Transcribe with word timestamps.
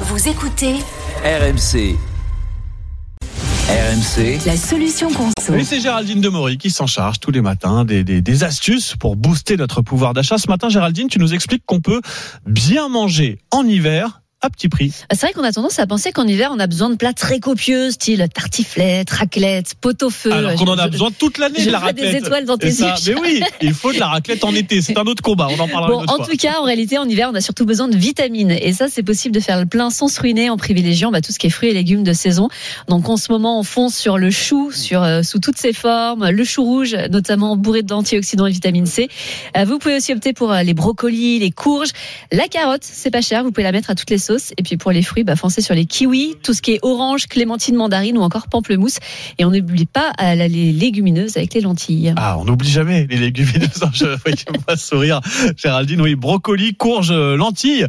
Vous 0.00 0.28
écoutez 0.28 0.74
RMC. 1.24 1.96
RMC, 3.68 4.38
la 4.46 4.56
solution 4.56 5.08
conso. 5.10 5.54
Et 5.54 5.64
c'est 5.64 5.80
Géraldine 5.80 6.20
Demory 6.20 6.58
qui 6.58 6.70
s'en 6.70 6.86
charge 6.86 7.18
tous 7.18 7.30
les 7.30 7.40
matins 7.40 7.84
des, 7.84 8.04
des- 8.04 8.20
des 8.20 8.44
astuces 8.44 8.94
pour 8.98 9.16
booster 9.16 9.56
notre 9.56 9.82
pouvoir 9.82 10.12
d'achat. 10.14 10.38
Ce 10.38 10.48
matin, 10.48 10.68
Géraldine, 10.68 11.08
tu 11.08 11.18
nous 11.18 11.34
expliques 11.34 11.64
qu'on 11.66 11.80
peut 11.80 12.00
bien 12.46 12.88
manger 12.88 13.38
en 13.50 13.64
hiver 13.64 14.22
à 14.42 14.50
petit 14.50 14.68
prix. 14.68 14.92
C'est 15.10 15.20
vrai 15.22 15.32
qu'on 15.32 15.42
a 15.44 15.50
tendance 15.52 15.78
à 15.78 15.86
penser 15.86 16.12
qu'en 16.12 16.26
hiver, 16.26 16.50
on 16.54 16.58
a 16.60 16.66
besoin 16.66 16.90
de 16.90 16.96
plats 16.96 17.14
très 17.14 17.40
copieux, 17.40 17.90
style 17.90 18.24
tartiflette, 18.32 19.08
raclette, 19.10 19.74
pot-au-feu. 19.80 20.30
Alors 20.30 20.54
qu'on 20.54 20.66
en 20.68 20.78
a 20.78 20.84
Je- 20.86 20.90
besoin 20.90 21.10
toute 21.10 21.38
l'année 21.38 21.64
de 21.64 21.70
la 21.70 21.78
vois 21.78 21.92
des 21.94 22.02
raclette. 22.04 22.24
étoiles 22.26 22.44
dans 22.44 22.58
tes 22.58 22.66
yeux. 22.68 22.86
Mais 23.08 23.14
oui, 23.20 23.42
il 23.62 23.72
faut 23.72 23.92
de 23.92 23.98
la 23.98 24.08
raclette 24.08 24.44
en 24.44 24.54
été. 24.54 24.82
C'est 24.82 24.98
un 24.98 25.04
autre 25.04 25.22
combat. 25.22 25.48
On 25.50 25.58
en 25.58 25.66
parlera 25.68 25.88
Bon, 25.90 25.98
une 25.98 26.02
autre 26.04 26.12
en 26.12 26.16
fois. 26.18 26.26
tout 26.26 26.36
cas, 26.36 26.60
en 26.60 26.64
réalité, 26.64 26.98
en 26.98 27.08
hiver, 27.08 27.30
on 27.32 27.34
a 27.34 27.40
surtout 27.40 27.64
besoin 27.64 27.88
de 27.88 27.96
vitamines. 27.96 28.50
Et 28.50 28.72
ça, 28.74 28.86
c'est 28.90 29.02
possible 29.02 29.34
de 29.34 29.40
faire 29.40 29.58
le 29.58 29.66
plein 29.66 29.88
sans 29.90 30.08
se 30.08 30.20
ruiner 30.20 30.50
en 30.50 30.58
privilégiant 30.58 31.10
bah, 31.10 31.22
tout 31.22 31.32
ce 31.32 31.38
qui 31.38 31.46
est 31.46 31.50
fruits 31.50 31.70
et 31.70 31.74
légumes 31.74 32.04
de 32.04 32.12
saison. 32.12 32.48
Donc, 32.88 33.08
en 33.08 33.16
ce 33.16 33.32
moment, 33.32 33.58
on 33.58 33.62
fonce 33.62 33.96
sur 33.96 34.18
le 34.18 34.30
chou, 34.30 34.70
sur, 34.70 35.02
euh, 35.02 35.22
sous 35.22 35.38
toutes 35.38 35.58
ses 35.58 35.72
formes, 35.72 36.28
le 36.28 36.44
chou 36.44 36.62
rouge, 36.62 36.94
notamment 37.10 37.56
bourré 37.56 37.82
d'antioxydants 37.82 38.46
et 38.46 38.52
vitamine 38.52 38.86
C. 38.86 39.08
Euh, 39.56 39.64
vous 39.64 39.78
pouvez 39.78 39.96
aussi 39.96 40.12
opter 40.12 40.34
pour 40.34 40.52
euh, 40.52 40.62
les 40.62 40.74
brocolis, 40.74 41.38
les 41.38 41.50
courges. 41.50 41.90
La 42.32 42.48
carotte, 42.48 42.82
c'est 42.84 43.10
pas 43.10 43.22
cher, 43.22 43.42
vous 43.42 43.50
pouvez 43.50 43.64
la 43.64 43.72
mettre 43.72 43.90
à 43.90 43.94
toutes 43.94 44.10
les 44.10 44.18
Et 44.56 44.62
puis, 44.62 44.76
pour 44.76 44.92
les 44.92 45.02
fruits, 45.02 45.24
bah, 45.24 45.36
foncez 45.36 45.60
sur 45.60 45.74
les 45.74 45.86
kiwis, 45.86 46.34
tout 46.42 46.54
ce 46.54 46.62
qui 46.62 46.72
est 46.72 46.78
orange, 46.82 47.26
clémentine, 47.26 47.76
mandarine 47.76 48.18
ou 48.18 48.22
encore 48.22 48.48
pamplemousse. 48.48 48.98
Et 49.38 49.44
on 49.44 49.50
n'oublie 49.50 49.86
pas 49.86 50.12
euh, 50.20 50.34
les 50.34 50.72
légumineuses 50.72 51.36
avec 51.36 51.54
les 51.54 51.60
lentilles. 51.60 52.14
Ah, 52.16 52.36
on 52.38 52.44
n'oublie 52.44 52.70
jamais 52.70 53.06
les 53.08 53.16
légumineuses. 53.16 53.84
Je 53.92 54.04
voyais 54.22 54.58
pas 54.66 54.76
sourire. 54.76 55.20
Géraldine, 55.56 56.00
oui, 56.00 56.14
brocoli, 56.14 56.74
courge, 56.74 57.10
euh, 57.10 57.36
lentilles. 57.36 57.86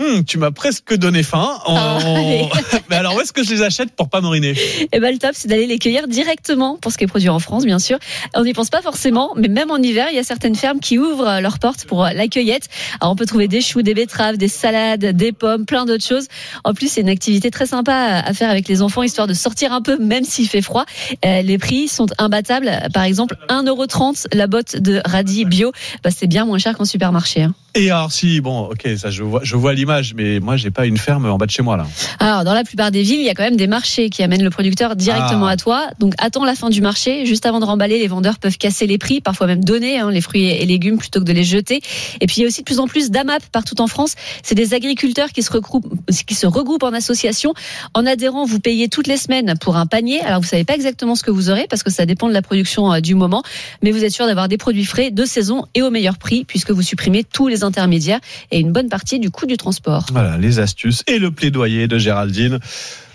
Hum, 0.00 0.24
tu 0.24 0.38
m'as 0.38 0.50
presque 0.50 0.94
donné 0.96 1.22
faim. 1.22 1.58
En- 1.66 1.76
Ah. 1.76 1.98
Mais 2.90 2.96
alors, 2.96 3.14
où 3.16 3.20
est-ce 3.20 3.32
que 3.32 3.44
je 3.44 3.50
les 3.50 3.62
achète 3.62 3.90
pour 3.94 4.08
pas 4.08 4.20
m'oriner 4.20 4.54
Et 4.92 4.98
ben 4.98 5.12
le 5.12 5.18
top, 5.18 5.32
c'est 5.34 5.46
d'aller 5.48 5.66
les 5.66 5.78
cueillir 5.78 6.08
directement 6.08 6.76
pour 6.80 6.90
ce 6.90 6.98
qui 6.98 7.04
est 7.04 7.06
produit 7.06 7.28
en 7.28 7.38
France, 7.38 7.64
bien 7.64 7.78
sûr. 7.78 7.98
On 8.34 8.42
n'y 8.44 8.52
pense 8.52 8.70
pas 8.70 8.82
forcément, 8.82 9.32
mais 9.36 9.48
même 9.48 9.70
en 9.70 9.76
hiver, 9.76 10.06
il 10.10 10.16
y 10.16 10.18
a 10.18 10.24
certaines 10.24 10.54
fermes 10.56 10.80
qui 10.80 10.98
ouvrent 10.98 11.40
leurs 11.40 11.58
portes 11.58 11.84
pour 11.84 12.04
euh, 12.04 12.10
la 12.14 12.26
cueillette. 12.28 12.68
Alors 13.00 13.12
on 13.12 13.16
peut 13.16 13.26
trouver 13.26 13.46
des 13.48 13.60
choux, 13.60 13.82
des 13.82 13.94
betteraves, 13.94 14.36
des 14.38 14.48
salades, 14.48 15.04
des 15.04 15.32
pommes, 15.32 15.66
plein 15.66 15.84
d'autres 15.84 16.06
choses. 16.06 16.26
En 16.64 16.72
plus, 16.74 16.88
c'est 16.90 17.02
une 17.02 17.08
activité 17.08 17.50
très 17.50 17.66
sympa 17.66 17.92
à 18.24 18.32
faire 18.32 18.50
avec 18.50 18.68
les 18.68 18.82
enfants, 18.82 19.02
histoire 19.02 19.26
de 19.26 19.34
sortir 19.34 19.72
un 19.72 19.82
peu, 19.82 19.98
même 19.98 20.24
s'il 20.24 20.48
fait 20.48 20.62
froid. 20.62 20.84
Euh, 21.24 21.42
les 21.42 21.58
prix 21.58 21.88
sont 21.88 22.06
imbattables. 22.18 22.70
Par 22.94 23.04
exemple, 23.04 23.36
1,30€ 23.48 24.26
la 24.32 24.46
botte 24.46 24.76
de 24.76 25.00
radis 25.04 25.44
bio. 25.44 25.72
Bah, 26.02 26.10
c'est 26.16 26.26
bien 26.26 26.44
moins 26.46 26.58
cher 26.58 26.76
qu'en 26.76 26.84
supermarché. 26.84 27.42
hein. 27.42 27.54
Et 27.76 27.88
alors, 27.90 28.10
si, 28.10 28.40
bon, 28.40 28.62
ok, 28.72 28.88
ça, 28.96 29.10
je 29.10 29.22
vois, 29.22 29.42
je 29.44 29.54
vois 29.54 29.74
l'image, 29.74 29.89
mais 30.16 30.40
moi, 30.40 30.56
j'ai 30.56 30.70
pas 30.70 30.86
une 30.86 30.96
ferme 30.98 31.26
en 31.26 31.36
bas 31.38 31.46
de 31.46 31.50
chez 31.50 31.62
moi, 31.62 31.76
là. 31.76 31.86
Alors, 32.18 32.44
dans 32.44 32.54
la 32.54 32.64
plupart 32.64 32.90
des 32.90 33.02
villes, 33.02 33.20
il 33.20 33.24
y 33.26 33.30
a 33.30 33.34
quand 33.34 33.42
même 33.42 33.56
des 33.56 33.66
marchés 33.66 34.10
qui 34.10 34.22
amènent 34.22 34.42
le 34.42 34.50
producteur 34.50 34.96
directement 34.96 35.46
Ah. 35.46 35.52
à 35.52 35.56
toi. 35.56 35.86
Donc, 35.98 36.14
attends 36.18 36.44
la 36.44 36.54
fin 36.54 36.70
du 36.70 36.80
marché. 36.80 37.26
Juste 37.26 37.46
avant 37.46 37.60
de 37.60 37.64
remballer, 37.64 37.98
les 37.98 38.08
vendeurs 38.08 38.38
peuvent 38.38 38.58
casser 38.58 38.86
les 38.86 38.98
prix, 38.98 39.20
parfois 39.20 39.46
même 39.46 39.64
donner 39.64 39.98
hein, 39.98 40.10
les 40.10 40.20
fruits 40.20 40.46
et 40.46 40.64
légumes 40.66 40.98
plutôt 40.98 41.20
que 41.20 41.24
de 41.24 41.32
les 41.32 41.44
jeter. 41.44 41.80
Et 42.20 42.26
puis, 42.26 42.36
il 42.38 42.40
y 42.42 42.44
a 42.44 42.46
aussi 42.46 42.60
de 42.60 42.64
plus 42.64 42.78
en 42.80 42.86
plus 42.86 43.10
d'AMAP 43.10 43.42
partout 43.52 43.80
en 43.80 43.86
France. 43.86 44.14
C'est 44.42 44.54
des 44.54 44.74
agriculteurs 44.74 45.30
qui 45.30 45.42
se 45.42 45.52
regroupent, 45.52 45.86
qui 46.26 46.34
se 46.34 46.46
regroupent 46.46 46.82
en 46.82 46.92
association. 46.92 47.54
En 47.94 48.06
adhérant, 48.06 48.44
vous 48.44 48.60
payez 48.60 48.88
toutes 48.88 49.06
les 49.06 49.16
semaines 49.16 49.54
pour 49.60 49.76
un 49.76 49.86
panier. 49.86 50.20
Alors, 50.20 50.40
vous 50.40 50.46
savez 50.48 50.64
pas 50.64 50.74
exactement 50.74 51.14
ce 51.14 51.22
que 51.22 51.30
vous 51.30 51.50
aurez 51.50 51.66
parce 51.68 51.82
que 51.82 51.90
ça 51.90 52.06
dépend 52.06 52.28
de 52.28 52.34
la 52.34 52.42
production 52.42 52.92
euh, 52.92 53.00
du 53.00 53.14
moment. 53.14 53.42
Mais 53.82 53.90
vous 53.90 54.04
êtes 54.04 54.12
sûr 54.12 54.26
d'avoir 54.26 54.48
des 54.48 54.58
produits 54.58 54.84
frais 54.84 55.10
de 55.10 55.24
saison 55.24 55.64
et 55.74 55.82
au 55.82 55.90
meilleur 55.90 56.18
prix 56.18 56.44
puisque 56.44 56.70
vous 56.70 56.82
supprimez 56.82 57.24
tous 57.24 57.48
les 57.48 57.64
intermédiaires 57.64 58.20
et 58.50 58.60
une 58.60 58.72
bonne 58.72 58.88
partie 58.88 59.18
du 59.18 59.30
coût 59.30 59.46
du 59.46 59.56
transport. 59.56 59.79
Voilà, 60.12 60.38
les 60.38 60.58
astuces 60.58 61.02
et 61.06 61.18
le 61.18 61.30
plaidoyer 61.30 61.88
de 61.88 61.98
Géraldine. 61.98 62.58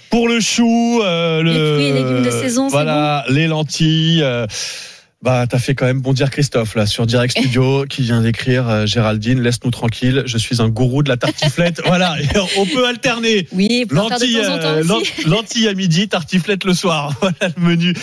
Pour 0.10 0.28
le 0.28 0.40
chou, 0.40 1.02
euh, 1.04 1.42
le, 1.42 1.52
Les 1.52 1.74
fruits 1.74 1.86
et 1.86 1.94
légumes 1.94 2.24
de 2.24 2.32
saison, 2.32 2.70
c'est 2.70 2.76
voilà, 2.76 3.26
les 3.30 3.48
lentilles. 3.48 4.22
euh, 4.24 4.46
bah, 5.26 5.48
t'as 5.48 5.58
fait 5.58 5.74
quand 5.74 5.88
même 5.88 6.02
bon 6.02 6.14
dire 6.14 6.30
Christophe 6.30 6.76
là 6.76 6.86
sur 6.86 7.08
Direct 7.08 7.36
Studio 7.36 7.86
qui 7.90 8.04
vient 8.04 8.22
d'écrire 8.22 8.70
euh, 8.70 8.86
Géraldine, 8.86 9.42
laisse-nous 9.42 9.72
tranquille. 9.72 10.22
Je 10.28 10.38
suis 10.38 10.62
un 10.62 10.70
gourou 10.70 11.02
de 11.02 11.10
la 11.10 11.18
tartiflette. 11.18 11.82
voilà, 11.88 12.16
on 12.58 12.66
peut 12.68 12.86
alterner. 12.86 13.48
Oui, 13.52 13.88
Lentilles, 13.90 14.40
lentilles 15.26 15.68
à 15.68 15.74
midi, 15.74 16.08
tartiflette 16.08 16.64
le 16.64 16.76
soir. 16.76 17.14
Voilà 17.22 17.54
le 17.58 17.64
menu 17.64 17.94